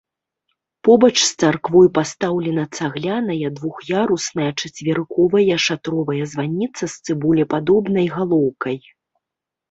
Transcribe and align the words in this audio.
Побач 0.87 1.15
з 1.23 1.27
царквой 1.41 1.89
пастаўлена 1.97 2.63
цагляная 2.79 3.49
двух'ярусная 3.59 4.47
чацверыковая 4.61 5.57
шатровая 5.65 6.23
званіца 6.31 6.83
з 6.95 7.11
цыбулепадобнай 7.11 8.07
галоўкай. 8.15 8.77